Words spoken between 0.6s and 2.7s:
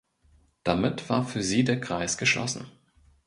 Damit war für sie der Kreis geschlossen.